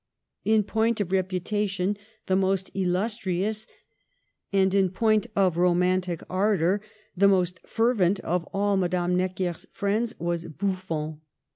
[0.43, 1.95] In point of reputation
[2.25, 3.67] the most illustrious,
[4.51, 6.81] and in point of romantic ardor
[7.15, 11.21] the most fervent, of all Madame Necker* s friends, was Buffon.